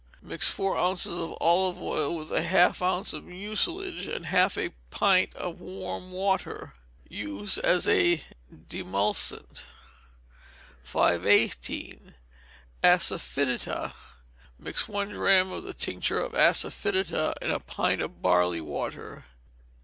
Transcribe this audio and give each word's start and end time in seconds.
Mix 0.23 0.49
four 0.49 0.79
ounces 0.79 1.15
of 1.15 1.37
olive 1.39 1.79
oil 1.79 2.15
with 2.15 2.31
half 2.31 2.81
an 2.81 2.87
ounce 2.87 3.13
of 3.13 3.23
mucilage 3.23 4.07
and 4.07 4.25
half 4.25 4.57
a 4.57 4.71
pint 4.89 5.31
of 5.35 5.59
warm 5.61 6.11
water. 6.11 6.73
Use 7.07 7.59
as 7.59 7.87
a 7.87 8.23
demulcent. 8.67 9.65
518. 10.83 12.15
Asafoetida. 12.83 13.93
Mix 14.57 14.87
one 14.87 15.09
drachm 15.11 15.51
of 15.51 15.65
the 15.65 15.73
tincture 15.75 16.19
of 16.19 16.31
asafoetida 16.33 17.35
in 17.39 17.51
a 17.51 17.59
pint 17.59 18.01
of 18.01 18.23
barley 18.23 18.59
water. 18.59 19.25